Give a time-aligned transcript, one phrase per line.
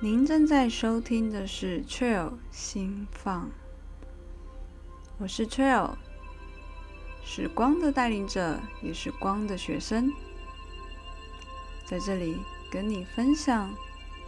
[0.00, 3.50] 您正在收听的是 Trail 心放，
[5.18, 5.96] 我是 Trail，
[7.24, 10.12] 是光的带领者，也是光的学生，
[11.84, 12.38] 在这里
[12.70, 13.74] 跟你分享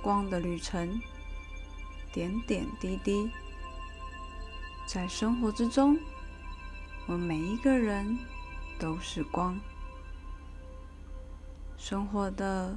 [0.02, 1.00] 光的旅程，
[2.12, 3.30] 点点滴滴，
[4.86, 5.96] 在生活之中，
[7.06, 8.18] 我们每一个人
[8.76, 9.56] 都是光，
[11.76, 12.76] 生活的。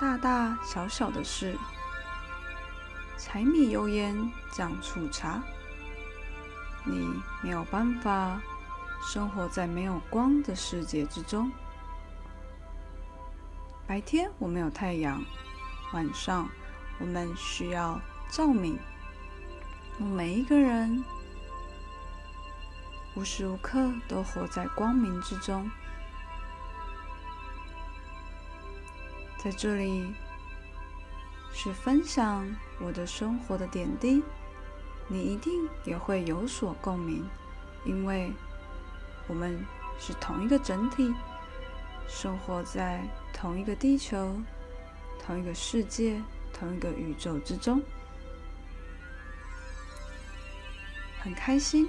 [0.00, 1.58] 大大小小的事，
[3.18, 4.16] 柴米油盐
[4.50, 5.42] 酱醋茶，
[6.86, 7.06] 你
[7.42, 8.40] 没有办法
[9.02, 11.52] 生活在没有光的世界之中。
[13.86, 15.22] 白天我们有太阳，
[15.92, 16.48] 晚上
[16.98, 18.78] 我们需要照明。
[19.98, 21.04] 我们每一个人
[23.14, 25.70] 无时无刻都活在光明之中。
[29.42, 30.12] 在这里
[31.50, 32.46] 是分享
[32.78, 34.22] 我的生活的点滴，
[35.08, 37.26] 你一定也会有所共鸣，
[37.86, 38.30] 因为
[39.26, 39.64] 我们
[39.98, 41.14] 是同一个整体，
[42.06, 43.02] 生活在
[43.32, 44.38] 同一个地球、
[45.24, 46.20] 同一个世界、
[46.52, 47.82] 同一个宇宙之中，
[51.22, 51.88] 很开心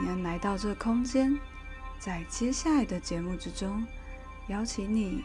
[0.00, 1.38] 你能来到这空间，
[2.00, 3.86] 在接下来的节目之中。
[4.48, 5.22] 邀请你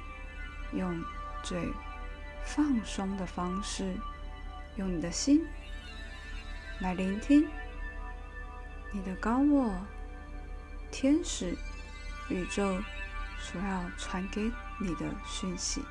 [0.73, 1.02] 用
[1.41, 1.71] 最
[2.43, 3.95] 放松的方式，
[4.75, 5.45] 用你的心
[6.81, 7.47] 来聆听
[8.91, 9.73] 你的高我、
[10.91, 11.57] 天使、
[12.29, 12.81] 宇宙
[13.39, 14.51] 所要传给
[14.81, 15.81] 你的讯息。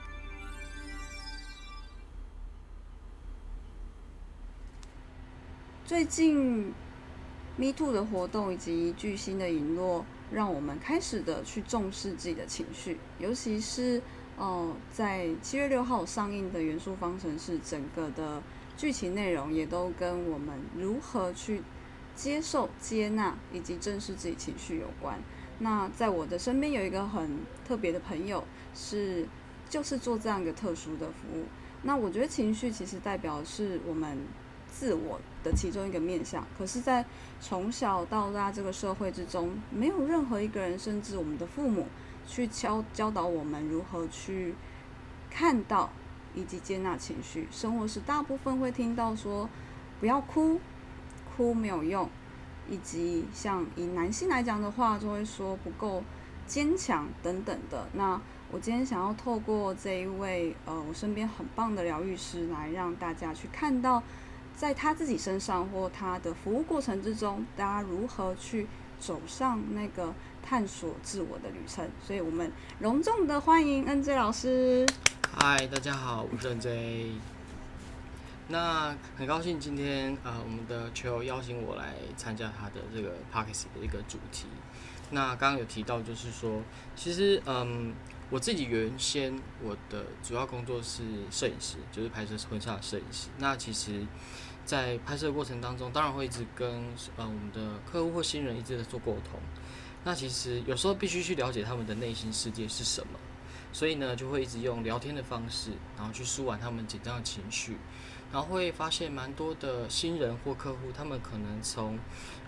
[5.87, 6.73] 最近
[7.57, 10.05] ，Me Too 的活动以及巨星的陨落。
[10.33, 14.01] 让我们开始的去重视自己的情绪，尤其是
[14.39, 18.43] 哦，在七月六号上映的《元素方程式》，整个的
[18.77, 21.63] 剧情内容也都跟我们如何去
[22.17, 25.19] 接受、接纳以及正视自己情绪有关。
[25.59, 28.43] 那在我的身边有一个很特别的朋友，
[28.75, 29.29] 是
[29.69, 31.45] 就是做这样一个特殊的服务。
[31.83, 34.19] 那我觉得情绪其实代表是我们。
[34.73, 37.05] 自我的其中一个面向，可是，在
[37.41, 41.87] 从小到大这个社会之中，没有任何一个人，甚至我们的父母，
[42.27, 44.55] 去教教导我们如何去
[45.31, 45.91] 看到
[46.35, 47.47] 以及接纳情绪。
[47.51, 49.47] 生活时大部分会听到说，
[50.01, 50.59] 不要哭，
[51.37, 52.09] 哭没有用，
[52.71, 56.03] 以及像以男性来讲的话，就会说不够
[56.47, 57.87] 坚强等等的。
[57.93, 58.19] 那
[58.51, 64.03] 我今天想要透过这一位呃，我身边很棒的疗愈师，来让大家去看到。
[64.57, 68.67] 在他自己身上或他的服务过程之中，大家如何去
[69.01, 71.89] 走上那个探索自我的旅程？
[72.07, 74.87] 所以我们隆重的欢迎 N J 老师。
[75.37, 77.13] 嗨，大家好，我是 N J。
[78.49, 84.47] 那很高兴今天呃，我们的球邀请我来参加他的这个 p a r k e s 的一个主题。
[85.11, 86.61] 那刚刚有提到，就是说，
[86.95, 87.95] 其实嗯，
[88.33, 93.29] 我自己原先我的主要工作是摄影师，就是拍摄婚纱的摄影师。
[93.39, 94.05] 那其实。
[94.65, 96.71] 在拍摄过程当中，当然会一直跟
[97.17, 99.41] 呃我们的客户或新人一直在做沟通。
[100.05, 103.19] 那其实有时候必须去了解他们的内心世界是什么，
[103.73, 107.77] 所以呢就会一直用聊天的方式，然后去舒缓他们紧张的情绪。
[108.31, 111.99] 然后会发现蛮多的新人或客户，他们可能从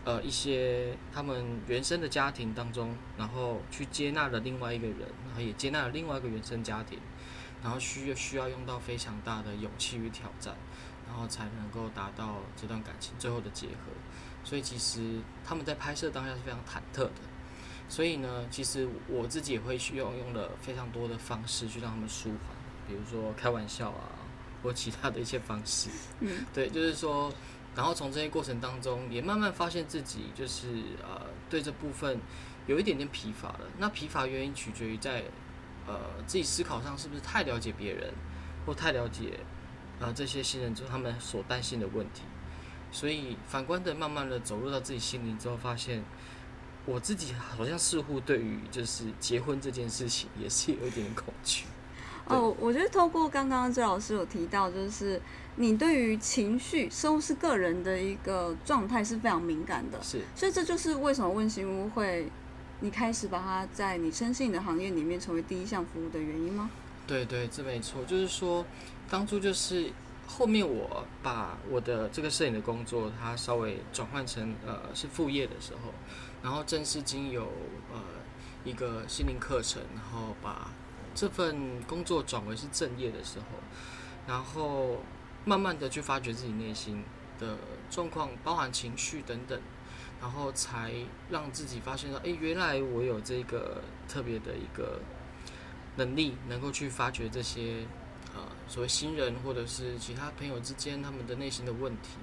[0.05, 6.99] 呃一些他们原生的家庭当中，然后去接纳了另外一个人，然后也接纳了另外一个原生家庭，
[7.63, 10.55] 然后需要需要用到非常大的勇气与挑战。
[11.07, 13.93] 然后才能够达到这段感情最后的结合，
[14.43, 17.21] 所以其实他们在拍摄当下是非常忐忑的。
[17.91, 22.57] 所以呢，其实我自己也会去用用了非常多的方式去让他们舒缓，
[22.89, 24.09] 比如说开玩笑啊，
[24.63, 25.91] 或其他的一些方式。
[26.21, 27.31] 嗯，对，就是说，
[27.75, 30.69] 然后从这些过程当中，也慢慢发现自己就是
[31.03, 32.19] 呃，对这部分
[32.67, 33.61] 有一点点疲乏了。
[33.79, 35.25] 那疲乏原因取决于在
[35.87, 38.12] 呃自己思考上是不是太了解别人，
[38.67, 39.41] 或太了解。
[40.00, 42.23] 呃，这些新人就他们所担心的问题，
[42.91, 46.03] 所以反观的，慢慢的走入到自己心灵之后，发现
[46.85, 51.67] 我自己好像似乎对于就是结婚这件事情也是有一点恐惧。
[52.26, 55.23] 哦，我觉得透过刚刚周老师有提到，就是
[55.56, 62.29] 你对于情绪，似乎是个人的一个状态是非常敏感的，是，所以这就是为什么问心屋会
[62.81, 66.71] 你开始把它在你身信的行业里面成为第一项服务的原因吗？
[67.06, 68.65] 对对，这没错，就是说。
[69.11, 69.91] 当初就是
[70.27, 75.93] 后面我把我的这个摄影的工作，它稍微转换成呃是副业的时候，
[76.43, 77.43] 然后正式经由
[77.93, 78.00] 呃
[78.65, 80.71] 一个心灵课程，然后把
[81.15, 83.45] 这份工作转为是正业的时候，
[84.27, 84.97] 然后
[85.44, 87.02] 慢慢的去发掘自己内心
[87.38, 87.56] 的
[87.91, 89.61] 状况，包含情绪等等，
[90.20, 90.94] 然后才
[91.31, 95.00] 让自己发现到，哎，原来我有这个特别的一个
[95.96, 97.87] 能力，能够去发掘这些
[98.35, 102.17] 呃所谓新人或者是其他朋友之间他们的内心的问题，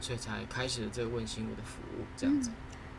[0.00, 2.50] 所以才开始了这个问心屋的服务，这样子。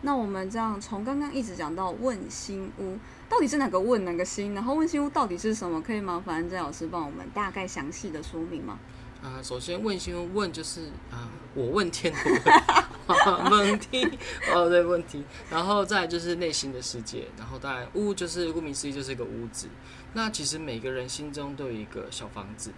[0.01, 2.97] 那我们这样从刚刚一直讲到问心屋，
[3.27, 4.53] 到底是哪个问哪个心？
[4.53, 5.81] 然后问心屋到底是什么？
[5.81, 8.79] 可以麻烦郑老师帮我们大概详细的说明吗？
[9.21, 12.19] 啊，首先问心问就是啊，我问天的
[13.07, 14.07] 问， 问题
[14.53, 19.67] 哦对问题，然后再就是内心的世界，然后当然屋就是顾名思义就是一个屋子。
[20.13, 22.71] 那其实每个人心中都有一个小房子。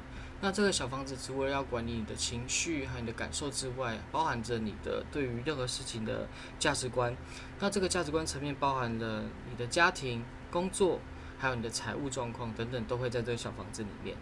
[0.43, 6.27] 那这个小房子除了要管理你的情绪和你的感受之外，包含着你的对于任何事情的
[6.57, 7.15] 价值观。
[7.59, 10.99] 那这个价值观层面包含了你的家庭、工作，
[11.37, 14.17] 还有你的财务状况等等，都会在这个小房子里面。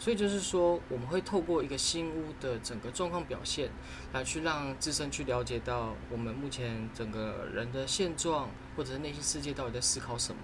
[0.00, 3.70] 所以就是说，我们会透过一个新屋的整个状况表现，
[4.12, 10.40] 来去让自身去了解到我们目前整个人的现状，或者是内心世界到底在思考什么。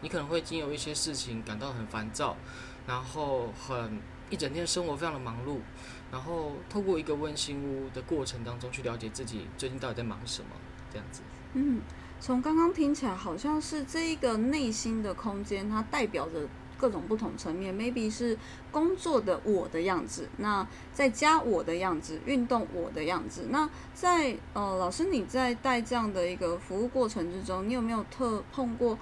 [0.00, 2.36] 你可能会经由一些事情感到很烦躁，
[2.86, 4.00] 然后很。
[4.30, 5.58] 一整天生活非常的忙碌，
[6.12, 10.50] 然后透过一个温馨屋的过程当中去了解自己最近到底在忙什么，
[10.88, 11.20] 这样子。
[11.54, 11.80] 嗯，
[12.20, 16.48] 从刚刚听起来好像是这一个内心的空间，它代表着
[16.80, 18.38] 各种不同层面，maybe 是
[18.72, 23.48] 工作的我的样子，那在家我的样子，运动我的样子。
[23.50, 28.96] 那在呃，老师你在带这样的一个服务过程之中，你有没有特碰过？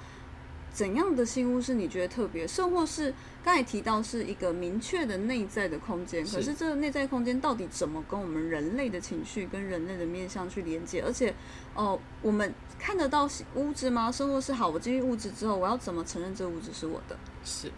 [0.73, 3.13] 怎样的新屋是你觉得特别，甚或是
[3.43, 6.25] 刚才提到是一个明确的内在的空间？
[6.25, 11.03] 可是这个内在空间到底怎么跟我们人类的情绪跟人类的面向去连接？
[11.03, 11.35] 而且，
[11.75, 14.13] 哦，我们看得到物质吗？
[14.13, 17.17] 甚或是好，我进入物质之后，我要怎么承认这物质是我的？
[17.45, 17.73] 是，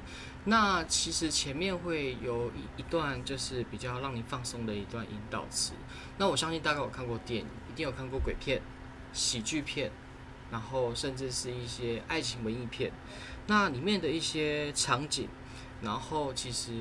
[0.45, 5.73] 那其实前面会有一一段就是比较让你放松的一段引导词。
[6.19, 8.61] 那我相信大概有看过电影，一定有看过鬼片、
[9.13, 9.91] 喜剧片。
[10.51, 12.93] 然后甚至是一些爱情文艺片，
[13.47, 15.29] 那里面的一些场景，
[15.83, 16.73] 然后其实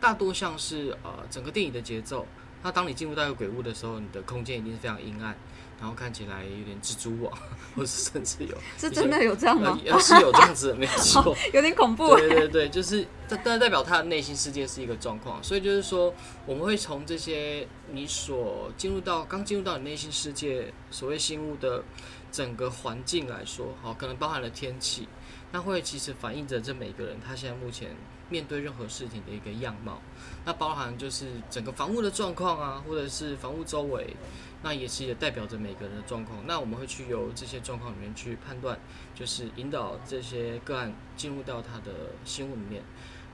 [0.00, 2.26] 大多像是呃整个电影的节奏。
[2.62, 5.36] 那当你进入到一个鬼屋的时候，你的空间一定是非常阴暗，
[5.82, 7.32] 然后看起来有点蜘蛛网，
[7.74, 9.76] 或是甚至有 是真的有这样吗？
[9.98, 12.14] 是有这样子，没错， 有点恐怖。
[12.14, 16.14] 对对对，就是这，但代表他的内心世界是一个状况，所以就是说，
[16.46, 21.82] 我们会从这些你所进入到刚进入到你内心世界所谓心物的。
[22.30, 25.06] 整个环境来说，好，可能包含了天气，
[25.50, 27.94] 那会其实反映着这每个人他现在目前
[28.32, 30.00] 面对任何事情的一个样貌。
[30.46, 34.16] 那包含就是整个房屋的状况啊，或者是房屋周围，
[34.62, 36.38] 那也是也代表着每个人的状况。
[36.46, 38.78] 那我们会去由这些状况里面去判断，
[39.14, 41.92] 就是引导这些个案进入到他的
[42.24, 42.82] 心物里面。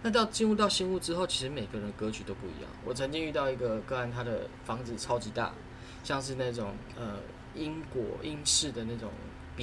[0.03, 2.71] 那到进入到心屋之后，其实每个人的格局都不一样。
[2.85, 5.55] 我曾经遇到一个个案，他的房子超级大，
[6.03, 7.17] 像是那种呃。
[7.55, 9.11] 英国英式的那种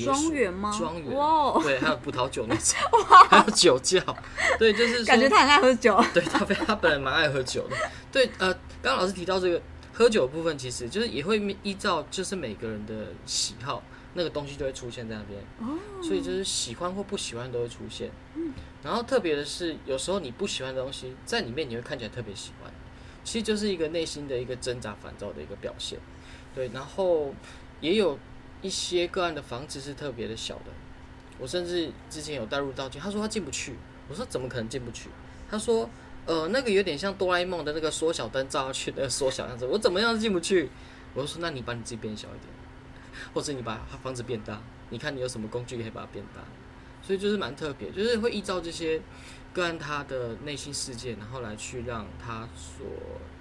[0.03, 0.75] 庄园吗？
[0.77, 2.77] 庄园哇，对，还有葡萄酒那种，
[3.30, 4.01] 还有酒窖，
[4.59, 6.03] 对，就是感觉他很爱喝酒。
[6.13, 7.75] 对他，他本人蛮爱喝酒的。
[8.12, 9.62] 对，呃，刚刚老师提到这个
[9.94, 13.81] 喝酒部分，其实就是也会依照就是每个人的喜好，
[14.13, 15.39] 那个东西就会出现在那边。
[15.59, 18.12] 哦，所以就是喜欢或不喜欢都会出现。
[18.36, 18.53] 嗯，
[18.83, 22.71] 然后特别的是，有时候你不喜欢的东西在里面，你会看起来特别喜欢，
[23.24, 26.00] 其实就是一个内心的一个挣扎、烦躁的一个表现。
[26.53, 27.34] 对，然后。
[27.81, 28.17] 也有
[28.62, 30.71] 一些个案的房子是特别的小的，
[31.38, 33.75] 我甚至之前有带入道具，他说他进不去，
[34.07, 35.09] 我说怎么可能进不去？
[35.50, 35.89] 他说，
[36.25, 40.69] 呃，那个有点像哆啦 A 梦的那个缩小灯照下去的缩小样子，我怎么样进不去？
[41.13, 42.51] 我说那你把你自己变小一点，
[43.33, 46.41] 或者你把房子变大，你看你有什么工具可以把它变大？
[47.01, 49.00] 所以就是蛮特别，就是会依照这些
[49.53, 52.85] 个案他的内心世界，然后来去让他所。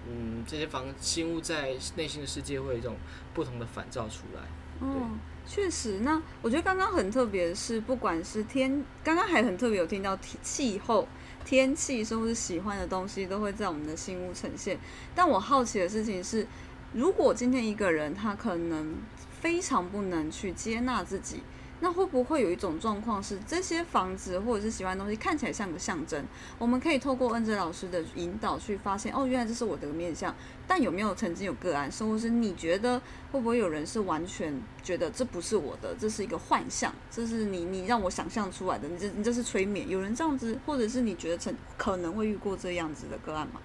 [0.06, 2.94] 嗯，这些房心物在内心的世界会有一种
[3.32, 4.42] 不同的反照出来。
[4.80, 5.10] 哦，
[5.46, 6.00] 确实。
[6.00, 11.06] 那我觉得刚刚很特别是，不管是天，刚刚还很特别有听到气候、
[11.44, 14.78] 天气，甚至是喜欢的东西，都会在我们的心屋呈现。
[15.14, 16.46] 但我好奇的事情是，
[16.92, 18.96] 如果今天一个人他可能
[19.40, 21.42] 非常不能去接纳自己。
[21.84, 26.24] 那会不会有一种状况是，这些房子或者是喜欢的东西看起来像个象征？
[26.58, 30.34] 我们可以透过恩泽老师的引导去发现，哦，原来这是我的面相。
[30.66, 32.98] 但有没有曾经有个案，甚至是你觉得
[33.30, 39.86] 会不会有人是完全觉得这不是我的，这是一个幻象，这是你你让我想象出来的，你这你这是催眠？
[39.86, 43.60] 有人这样子，或者是你觉得曾可能会遇过这样子的个案吗？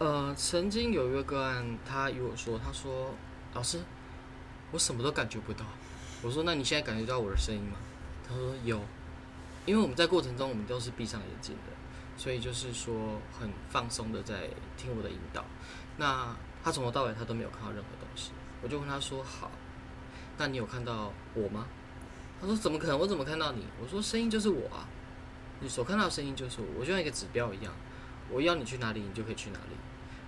[0.00, 3.14] 呃，曾经有一个个案，他与我说，他说，
[3.54, 3.78] 老师，
[4.72, 5.64] 我什么都感觉不到。
[6.24, 7.76] 我说：“那你现在感觉到我的声音吗？”
[8.26, 8.80] 他说：“有，
[9.66, 11.72] 因为我们在过程中，我们都是闭上眼睛的。
[12.16, 15.44] 所以就是说很放松的在听我的引导。
[15.98, 18.30] 那他从头到尾他都没有看到任何东西，
[18.62, 19.50] 我就问他说：“好，
[20.38, 21.66] 那你有看到我吗？”
[22.40, 22.98] 他说：“怎么可能？
[22.98, 24.88] 我怎么看到你？”我说：“声音就是我啊，
[25.60, 27.70] 你所看到的声音就是我，我就像一个指标一样，
[28.30, 29.76] 我要你去哪里，你就可以去哪里。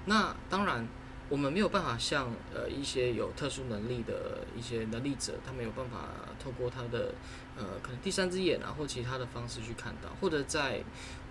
[0.05, 0.87] 那当然。”
[1.29, 7.13] 我们没有办法像呃一些有特殊能力的一些能力者，他没有办法透过他的
[7.57, 10.85] 呃可能第三只眼啊或其他的方式去看到，或者在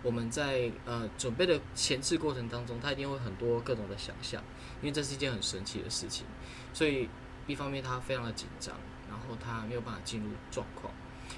[0.03, 4.43] 我们在呃准备的前置过程当中，他一定会很多各种的想象，
[4.81, 6.25] 因为这是一件很神奇的事情，
[6.73, 7.09] 所以
[7.47, 8.75] 一方面他非常的紧张，
[9.09, 10.93] 然后他没有办法进入状况，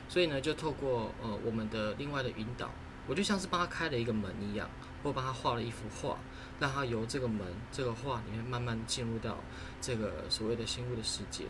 [0.10, 2.72] 所以呢就透过呃我们的另外的引导，
[3.08, 4.70] 我就像是帮他开了一个门一样，
[5.04, 6.18] 或帮他画了一幅画。
[6.60, 9.38] 让他由这个门、这个画里面慢慢进入到
[9.80, 11.46] 这个所谓的心物的世界。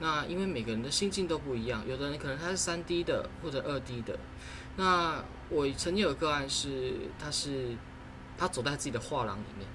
[0.00, 4.18] 那因为每个人的心境都不一样，有的人可能他是三 D 的或者二 D 的。
[4.76, 7.74] 那我曾经有个案是，他是
[8.36, 9.66] 他走在自己的画廊里面，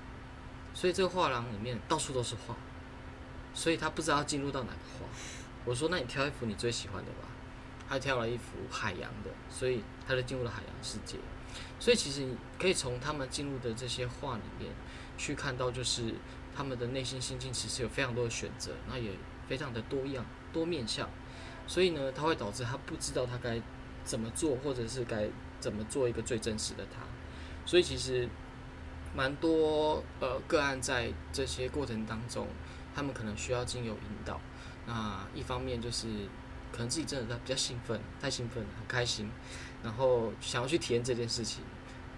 [0.76, 2.56] 所以这个画廊里面到处都是画，
[3.56, 5.08] 所以他不知道进入到哪个画。
[5.66, 7.28] 我说：“那你挑一幅你最喜欢的吧。”
[7.88, 11.18] 他挑了一幅海洋的，所以他就进入了海洋世界。
[11.80, 14.72] 所以其实你可以从他们进入的这些画里面
[15.18, 16.16] 去看到，就是
[16.56, 19.12] 他们的内心心境其实有非常多的选择，那也
[19.48, 21.10] 非常的多样多面向。
[21.68, 23.62] 所以呢，它会导致他不知道他该
[24.04, 25.28] 怎么做，或者是该
[25.60, 27.02] 怎么做一个最真实的他。
[27.66, 28.28] 所以其实
[29.16, 32.48] 蛮多呃个案在这些过程当中，
[32.94, 34.40] 他们可能需要经由引导。
[34.86, 36.08] 那一方面就是
[36.76, 39.32] 可能自己真的比较兴奋，太兴奋了，很开心。
[39.82, 41.64] 然后想要去体验这件事情，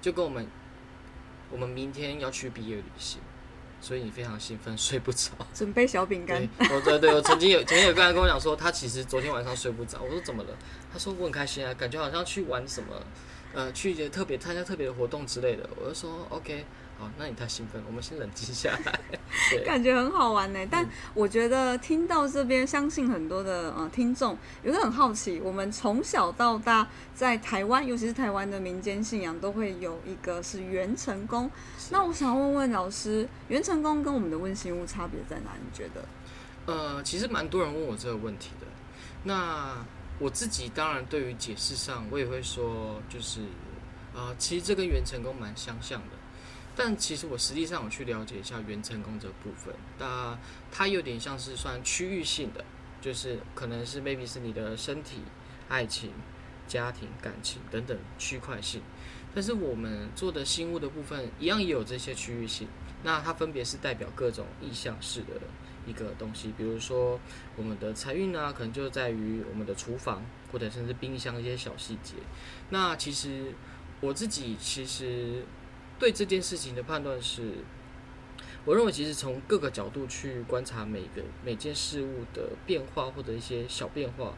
[0.01, 0.47] 就跟我们，
[1.51, 3.19] 我们明天要去毕业旅行，
[3.79, 6.41] 所以你非常兴奋，睡不着，准备小饼干。
[6.59, 10.01] 哦，对对，我曾经有，曾经有个人跟我讲说，他其实昨天晚上睡不着。
[10.01, 10.57] 我说怎么了？
[10.91, 12.89] 他说我很开心啊，感觉好像去玩什么，
[13.53, 15.69] 呃，去一些特别参加特别的活动之类的。
[15.79, 16.65] 我就说 OK。
[16.97, 18.99] 好，那你太兴奋了，我们先冷静下来。
[19.63, 31.49] 感觉很好玩呢，但我觉得听到这边，相信很多的呃听众有个很好奇，我们从小到大在台湾，尤其是台湾的民间信仰，都会有一个是元成功。
[31.91, 35.51] 那我想问问老师，元成功跟我们的问心屋差别在哪？
[35.63, 36.03] 你觉得？
[36.65, 38.65] 呃，其实蛮多人问我这个问题的。
[39.23, 39.85] 那
[40.17, 43.41] 我自己当然对于解释上，我也会说，就是
[44.15, 46.16] 呃，其实这跟元成功蛮相像的。
[46.79, 50.37] 但其实我实际上我去了解一下原成功这部分，那
[50.71, 52.63] 它有点像是算区域性的，
[53.01, 55.23] 就是可能是 maybe 是你的身体、
[55.69, 56.11] 爱情、
[56.67, 58.83] 家庭、感情等等区块性。
[59.33, 62.67] 但是我们做的新物的部分一样也有这些区域性，
[63.03, 65.41] 那它分别是代表各种意向式的
[65.87, 67.19] 一个东西，比如说
[67.55, 72.13] 我们的财运呢，可能就在于我们的厨房或者甚至冰箱一些小细节。
[72.69, 73.51] 那其实
[73.99, 75.43] 我自己其实。
[75.99, 77.53] 对这件事情的判断是，
[78.65, 84.33] 我认为其实从各个角度去观察每个每件事物的变化或者一些小变化，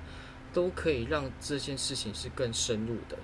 [0.53, 3.17] 都可以让这件事情是更深入的。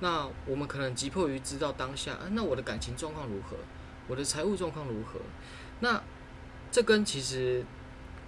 [0.00, 3.56] 那我们可能急迫于知道当下，啊，那我的感情状况如何，
[4.08, 5.20] 我的财务状况如何？
[5.80, 6.02] 那
[6.70, 7.64] 这跟其实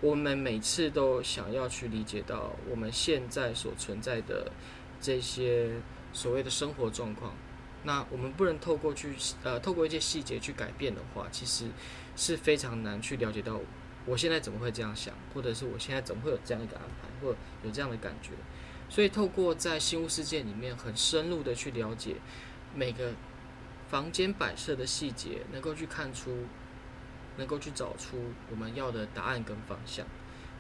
[0.01, 4.53] 我们每次都想要去理解到我们现在所存在的
[5.01, 5.71] 这些
[6.13, 7.33] 所谓的生活状况。
[7.85, 11.67] 那我们不能透过去呃透过一些细节去改变的话，其实
[12.17, 13.61] 是非常难去了解到
[14.07, 18.31] 我现在怎么会这样想，或者是我现在怎么会有这样一个安排，或有这样的感觉。
[18.89, 22.17] 所以透过在新物世界里面很深入的去了解
[22.75, 23.13] 每个
[23.89, 26.45] 房间摆设的细节，能够去看出，
[27.37, 28.19] 能够去找出
[28.51, 30.07] 我们要的答案跟方向。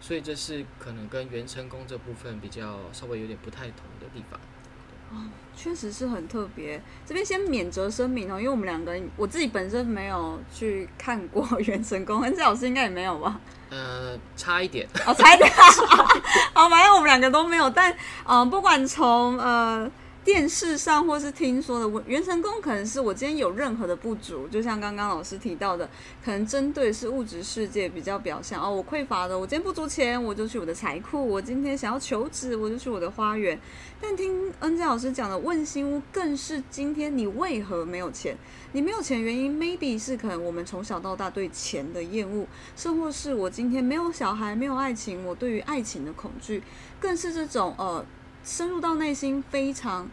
[0.00, 4.38] 所以这是可能跟元成功这部分比较稍微有点不太同的地方。
[5.14, 5.16] 哦，
[5.56, 6.83] 确实是很特别。
[7.06, 13.40] 这边先免责声明哦，因为我们两个人，我自己本身没有去看过 《原神功》，恩志老师应该也没有吧？
[13.71, 14.87] 呃，差一点。
[15.06, 15.50] 哦，差一点。
[16.52, 17.71] 好，反正我们两个都没有。
[17.71, 19.90] 但，嗯，不管从呃。
[20.25, 25.87] 电视上或是听说的，元成功可能是我今天有任何的不足，就像刚刚老师提到的，
[26.25, 28.75] 可能针对是物质世界比较表象哦。
[28.75, 33.61] 我匮乏的，我今天不足钱，我就去我的财库；我今天想要求职，我就去我的花园。
[34.00, 38.35] 但听恩佳老师讲的问心屋，更是今天你为何没有钱？
[38.73, 46.62] 你没有钱原因，maybe 是可能我们从小到大对钱的厌恶，甚或是我今天没有小孩，没有爱情，我对于爱情的恐惧，
[46.99, 48.02] 更是这种呃。
[48.44, 50.08] 深入到内心非常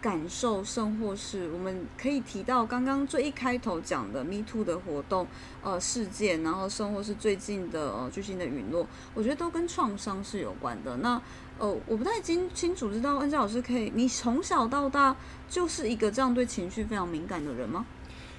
[0.00, 5.26] 感受，甚或是我们可以提到刚刚最一开头讲的 Me Too 的活动，
[5.62, 10.96] 呃，事件，然后甚或是最近的呃巨星的陨落，我觉得都跟创伤是有关的。
[10.96, 11.20] 那
[11.58, 15.14] 呃，我不太清清楚知道恩佳老师可以，你从小到大
[15.50, 17.84] 就是一个这样对情绪非常敏感的人吗？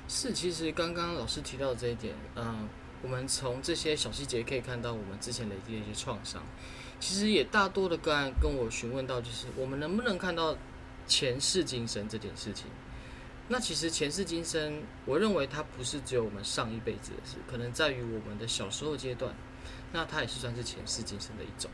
[0.07, 2.67] 是，其实刚刚老师提到这一点，嗯，
[3.03, 6.41] 我们从这些小细节可以看到我们之前累积的一些创伤。
[7.01, 10.55] 其实也大多的个案跟我询问到，就是我们能不能看到
[11.07, 12.67] 前世今生这件事情？
[13.47, 19.33] 那其实前世今生，我认为它不是只有我们上一辈子的事，可能在于我们的小时候阶段，
[19.91, 21.69] 那它也是算是前世今生的一种。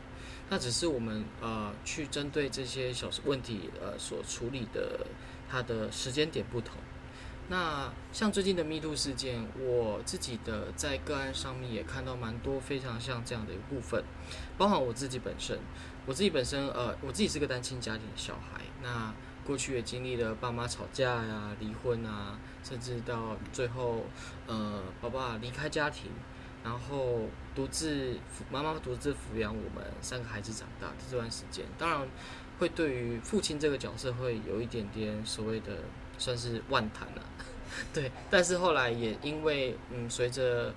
[0.48, 5.06] 那只是我们呃去针对这些小问题呃所处理的
[5.48, 6.74] 它的时间点不同。
[7.50, 14.04] 那像最近的密度事件，我自己的在个案上面也看到蛮多非常像这样的一部分，
[14.58, 15.58] 包含我自己本身，
[16.04, 19.14] 我自己本身呃，我自己是个单亲家庭的小孩，那
[19.46, 24.04] 过去也经历了爸妈吵架呀、离婚啊，甚至到最后
[24.46, 26.10] 呃，爸爸离开家庭，
[26.62, 28.18] 然后独自
[28.50, 32.06] 妈妈独自抚养我们三个孩子长大的这段时间，当然
[32.58, 35.78] 会对于父亲这个角色会有一点点所谓的。
[36.18, 37.22] 算是万谈了，
[37.94, 40.74] 对，但是后来也因为嗯，随着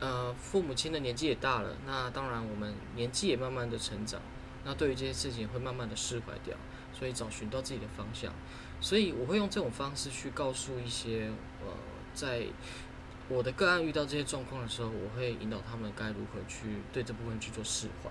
[0.00, 4.20] 呃父母亲的年纪也大了，那当然我们年纪也慢慢的成长，
[4.64, 6.56] 那对于这些事情会慢慢的释怀掉，
[6.92, 8.32] 所以找寻到自己的方向，
[8.80, 11.68] 所以我会用这种方式去告诉一些呃，
[12.12, 12.42] 在
[13.28, 18.10] 我的个案遇到这些状况的时候，我会引导他们该如何去对这部分去做释怀，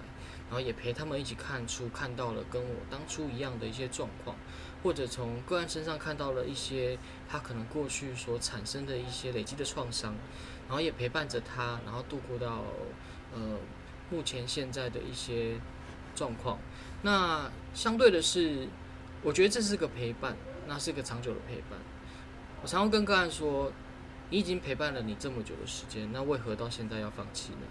[0.50, 4.36] 然后也陪他们一起看出看到了跟我当初一样的一些状况。
[4.84, 6.98] 或者从个案身上看到了一些
[7.30, 10.16] 他可能过去所产生的一些累积的创伤，
[10.68, 12.64] 然后也陪伴着他，然后度过到
[13.34, 13.58] 呃
[14.10, 15.60] 目前现在的一些
[16.16, 16.58] 状况。
[17.04, 18.68] 那相对的是，
[19.22, 20.36] 我觉得这是个陪伴，
[20.68, 21.80] 那是个长久的陪伴。
[22.62, 23.72] 我常常跟个案说，
[24.30, 27.68] 你已经陪伴了你这么久的时间，那为何到现在要放弃呢？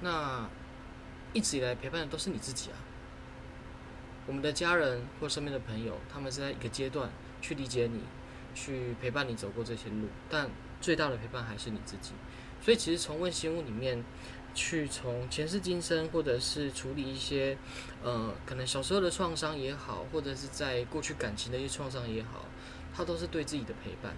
[0.00, 0.48] 那
[1.32, 2.76] 一直以来陪伴的都是你自己啊。
[4.30, 7.10] 我们的家人或身边的朋友，他们是在一个阶段
[7.42, 7.98] 去理解你，
[8.54, 10.48] 去陪伴你走过这些路，但
[10.80, 12.12] 最大的陪伴还是你自己。
[12.62, 14.04] 所以，其实从问心屋里面
[14.54, 17.58] 去从前世今生，或者是处理一些
[18.04, 22.46] 呃可能小时候的创伤也好，或者是在过去感情的一些创伤也好，
[22.94, 24.14] 它都是对自己的陪伴。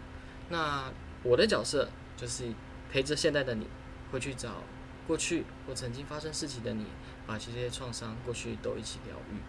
[0.51, 2.53] 那我的角色就是
[2.91, 3.67] 陪着现在的你，
[4.11, 4.63] 会去找
[5.07, 6.85] 过去或曾经发生事情的你，
[7.27, 9.41] 把这些创伤过去都一起疗愈。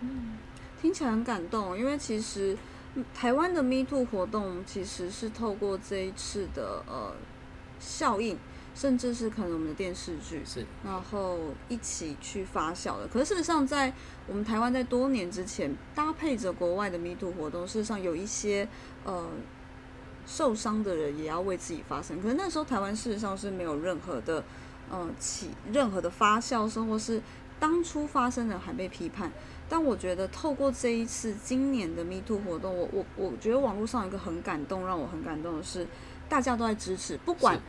[0.00, 0.38] 嗯，
[0.80, 2.56] 听起来很感动，因为其实
[3.14, 7.12] 台湾的 Me Too 活动其实是透过这一次的呃
[7.80, 8.36] 效应，
[8.74, 13.08] 甚至是可能我们的电视剧是，然后一起去发酵的。
[13.08, 13.92] 可是事实上，在
[14.26, 18.68] 我们台湾在多年之前搭配着国外的 Me Too 活动，事实上有一些
[19.04, 19.28] 呃
[20.26, 22.20] 受伤的人也要为自己发声。
[22.22, 24.44] 可是那时候台湾事实上是没有任何的
[24.90, 27.20] 呃起任何的发酵，生或是
[27.58, 29.32] 当初发生的还被批判。
[29.70, 35.86] 但我觉得透过这一次今年的 Me Too 活动，我我我觉得网络上有一个很感动，让我很感动的是，
[36.26, 37.18] 大家都在支持。
[37.18, 37.60] 不管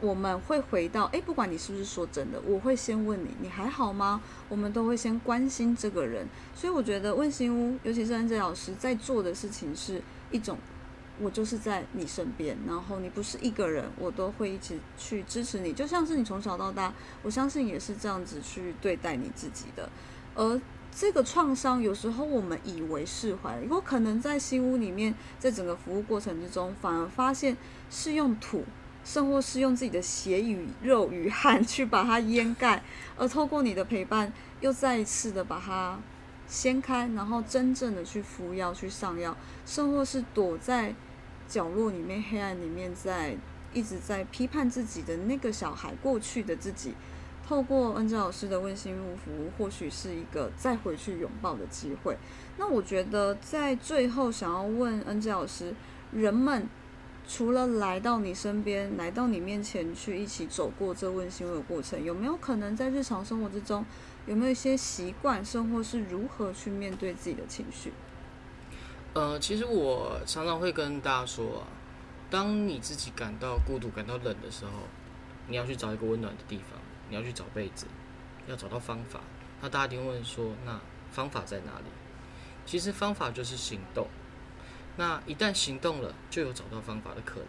[0.00, 4.20] 我们会回到，诶，不管你是不是说真的，我会先问你，你还好吗？
[4.48, 6.26] 我们都会先关心这个人。
[6.56, 10.58] 所以我觉得问心屋，尤其是安哲老师在做的事情，是一种
[11.20, 15.72] 我就是在你身边，然后你不是一个人，我都会一起去支持你。
[15.72, 19.88] 就像是你从小到大，我相信也是这样子去对待你自己的，
[20.34, 20.60] 而。
[21.00, 27.56] 这个创伤有时候我们以为释怀了，有可能在新屋里面，在整个服务过程之中，反而发现
[27.88, 28.64] 是用土，
[29.04, 32.82] 甚或是用自己的血与肉与汗去把它掩盖，
[33.16, 36.00] 而透过你的陪伴，又再一次的把它
[36.48, 40.92] 掀开，然后真正的去服药、去上药，甚或是躲在
[41.46, 43.36] 角落里面、黑暗里面，在
[43.72, 46.92] 一直在批判自己的那个小孩，过去的自己。
[47.48, 52.14] 透过恩哲老师的温馨入服务，或许是一个再回去拥抱的机会。
[52.58, 55.74] 那我觉得在最后想要问恩哲老师，
[56.12, 56.68] 人们
[57.26, 63.82] 除了来到你身边，来到你面前去一起走过这温馨的过程，有没有可能在日常生活之中，
[64.26, 67.94] 有没有一些习惯，生活是如何去面对自己的情绪？
[69.14, 71.66] 呃，其实我常常会跟大家说啊，
[72.28, 74.72] 当你自己感到孤独、感到冷的时候，
[75.46, 76.78] 你要去找一个温暖的地方。
[77.08, 77.86] 你要去找被子，
[78.46, 79.20] 要找到方法。
[79.60, 81.86] 那大家一定问说，那方法在哪里？
[82.64, 84.06] 其实方法就是行动。
[84.96, 87.48] 那一旦行动了，就有找到方法的可能。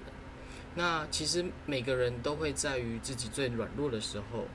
[0.76, 4.46] 那其实每个人都会在于自己最软弱的时候，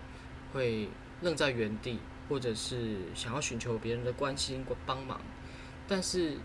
[0.53, 0.89] 会
[1.21, 5.21] 愣在原地，或者是想要寻求别人的关心或帮忙。
[5.87, 6.39] 但是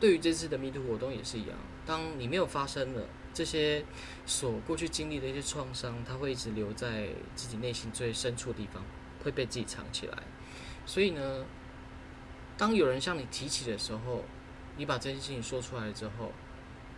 [0.00, 3.84] 对于这次的迷途活动也是一样，当你没有发生了这些
[4.26, 8.82] 所过去经历的一些创伤，它会一直留在自己内心最深处的地方，
[9.22, 10.18] 会被自己藏起来。
[10.86, 11.44] 所以呢，
[12.58, 14.24] 当有人向你提起的时候，
[14.76, 16.32] 你把这件事情说出来之后，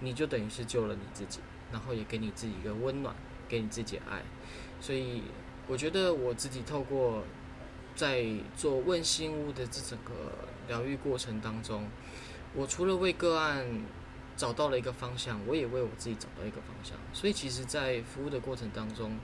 [0.01, 1.41] 你就等于是救了你自己，
[1.71, 3.15] 然后也给你自己一个温暖，
[3.49, 4.23] 给你自己爱。
[4.81, 5.23] 所以
[5.69, 7.23] 我觉得我自己透过
[7.95, 8.25] 在
[8.57, 10.13] 做问心屋的这整个
[10.67, 11.87] 疗愈过程当中。
[12.55, 13.67] 我除了为个案
[14.37, 16.97] 找到了一个方向，我也为我自己找到一个方向。
[17.13, 19.19] 所以其实，在服务的过程当中，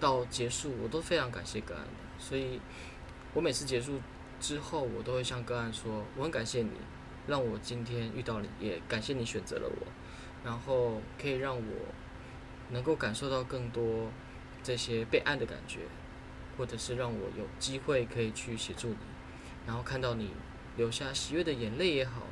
[0.00, 1.90] 到结束，我都非常感谢个案的。
[2.18, 2.60] 所以
[3.34, 4.00] 我每次结束
[4.40, 6.70] 之后，我都会向个案说：“我很感谢你，
[7.26, 9.86] 让我今天遇到你，也感谢你选择了我，
[10.42, 11.62] 然后可以让我
[12.70, 14.10] 能够感受到更多
[14.62, 15.80] 这些被爱的感觉，
[16.56, 18.96] 或者是让我有机会可以去协助你，
[19.66, 20.30] 然后看到你
[20.76, 22.22] 流下喜悦的眼泪也好。”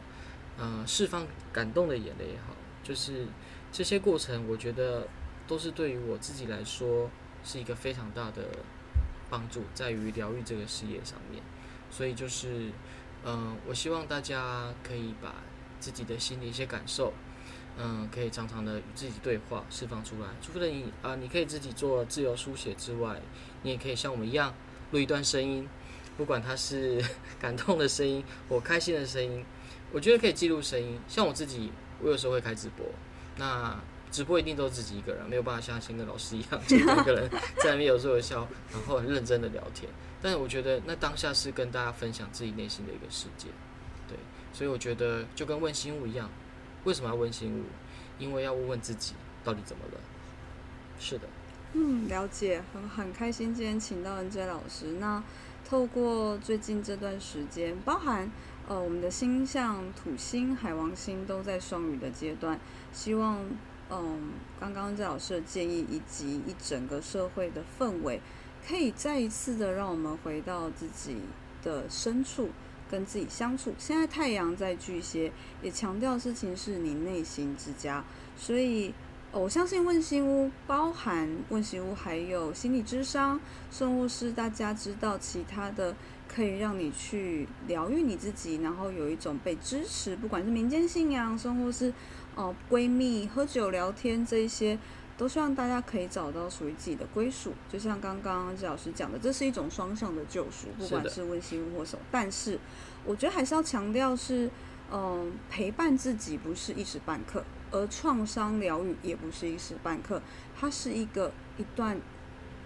[0.56, 3.26] 呃，释放感动的眼泪也好，就是
[3.72, 5.08] 这些过程，我觉得
[5.48, 7.10] 都是对于我自己来说
[7.42, 8.42] 是一个非常大的
[9.28, 11.42] 帮助，在于疗愈这个事业上面。
[11.90, 12.70] 所以就是，
[13.24, 15.34] 嗯，我希望大家可以把
[15.80, 17.12] 自己的心里一些感受，
[17.76, 20.28] 嗯，可以常常的与自己对话，释放出来。
[20.40, 23.20] 除了你啊，你可以自己做自由书写之外，
[23.62, 24.54] 你也可以像我们一样
[24.92, 25.68] 录一段声音，
[26.16, 27.04] 不管它是
[27.40, 29.44] 感动的声音或开心的声音。
[29.94, 31.70] 我觉得可以记录声音，像我自己，
[32.02, 32.84] 我有时候会开直播，
[33.36, 33.78] 那
[34.10, 39.88] 直播一定都是自己一个人，没有办法像新的老师一样，就一个人在那边有时候笑，然后很认真的聊天。
[40.20, 43.46] 但是我觉得那当下是跟大家分享自己内心的一个世界，
[44.08, 44.18] 对，
[44.52, 46.28] 所以我觉得就跟问心物一样，
[46.82, 47.62] 为什么要问心物？
[48.18, 50.00] 因为要问问自己到底怎么了。
[50.98, 51.28] 是的，
[51.74, 54.86] 嗯，了解，很很开心今天请到 N J 老师。
[54.98, 55.22] 那
[55.68, 58.28] 透过最近这段时间，包含。
[58.66, 62.58] 呃，我们的星象土星、海王星都在双鱼的阶段，
[62.94, 63.38] 希望，
[63.90, 68.20] 嗯，刚刚郑老师的建议以及一整个社会的氛围，
[68.66, 71.18] 可以再一次的让我们回到自己
[71.62, 72.48] 的深处，
[72.90, 73.74] 跟自己相处。
[73.78, 78.02] 现在太阳在巨蟹，也强调事情是你内心之家，
[78.34, 78.94] 所以，
[79.40, 85.94] 我相信问心屋包含问心屋，还有心理智商、生物师，大家知道其他的。
[86.26, 91.92] 可以让你去疗愈你自己，然后有一种被支持，不管是民间信仰，生物是
[92.34, 94.76] 哦闺蜜喝酒聊天这一些，
[95.16, 97.52] 都希望大家可以找到属于自己的归属。
[97.70, 102.04] 就像刚刚季老师讲的，这是一种双向的救赎，不管是温馨或什么。
[102.10, 102.58] 但是
[103.04, 104.50] 我觉得还是要强调是，
[104.90, 107.44] 嗯，陪伴自己不是一时半刻，
[107.74, 110.22] 而创伤疗愈也不是一时半刻，
[110.58, 112.00] 它是一个一段。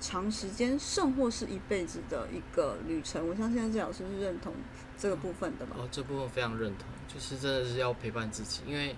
[0.01, 4.55] 长时间，甚或是一辈子的一个旅程，我相信这老师是认同
[4.97, 5.75] 这个部分的吧？
[5.77, 8.94] 哦，这部分非常认同，就是真的是要陪伴自己，因为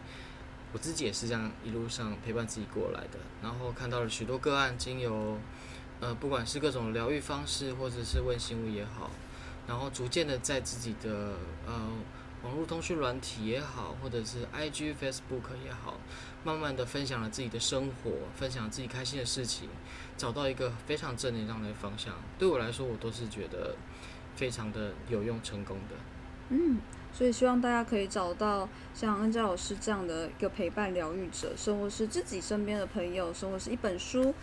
[0.75, 5.38] 我自己也是这样一路上陪伴自己过来的，然后看到了许多个案，经由
[6.01, 9.11] 呃，不管是各种疗愈方式，或者是问心物也好，
[9.66, 11.33] 然后逐渐的在自己的
[11.66, 11.88] 呃。
[12.42, 15.98] 网络通讯软体也好，或者是 IG、Facebook 也好，
[16.42, 19.68] 慢慢的分享了自己的生活，分享自己开心的事情，
[20.16, 22.14] 找到一个非常正能量的方向。
[22.38, 23.76] 对我来说，我都是觉得
[24.37, 25.96] 非常的有用、成功的。
[26.48, 26.79] 嗯，
[27.12, 34.35] 所以希望大家可以找到像恩佳老师这样的一个陪伴疗愈者，生活是自己身边的朋友，生活是一本书。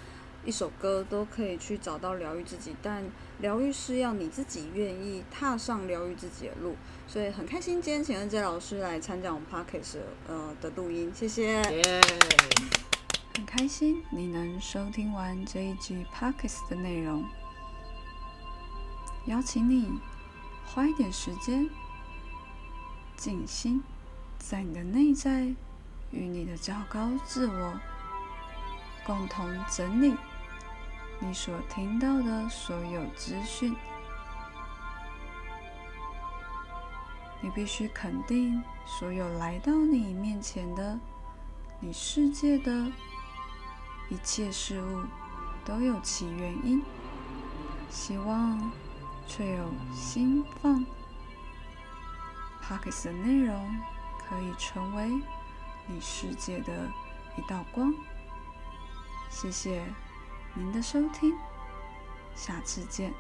[0.45, 3.03] 一首歌都可以去找到疗愈自己，但
[3.39, 6.77] 疗愈是要你自己愿意踏上疗愈自己的路，
[7.08, 11.63] 所以很开心今天请恩杰老师来参加我们 Parkes 呃的录音，谢谢。
[13.34, 17.24] 很开心你能收听完这一集 Parkes 的内容，
[19.26, 19.89] 邀请你
[20.65, 21.70] 花一点时间
[23.15, 23.82] 静心，
[24.38, 25.46] 在你的内在
[26.12, 27.80] 与你的较高自我
[29.06, 30.13] 共同整理。
[31.20, 33.74] 你所听到的所有资讯，
[37.41, 41.00] 你必须肯定所有来到你面前的、
[41.80, 42.91] 你世界的
[44.10, 45.02] 一切事物
[45.63, 46.84] 都有其原因。
[47.89, 48.71] 希望
[49.28, 50.86] 却有心放。
[52.62, 53.80] 帕克斯的内容
[54.19, 55.10] 可以成为
[55.88, 56.91] 你世界的
[57.38, 57.93] 一道光。
[59.30, 59.82] 谢谢。
[60.54, 61.36] 您的收听，
[62.36, 63.13] 下次见。